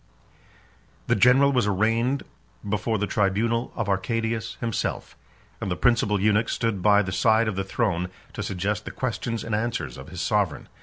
The 1.05 1.13
general 1.15 1.51
was 1.51 1.67
arraigned 1.67 2.23
before 2.67 2.97
the 2.97 3.05
tribunal 3.05 3.71
of 3.75 3.87
Arcadius 3.87 4.55
himself; 4.59 5.15
and 5.61 5.69
the 5.69 5.75
principal 5.75 6.19
eunuch 6.19 6.49
stood 6.49 6.81
by 6.81 7.03
the 7.03 7.11
side 7.11 7.47
of 7.47 7.55
the 7.55 7.63
throne 7.63 8.09
to 8.33 8.41
suggest 8.41 8.85
the 8.85 8.89
questions 8.89 9.43
and 9.43 9.53
answers 9.53 9.99
of 9.99 10.09
his 10.09 10.19
sovereign. 10.19 10.69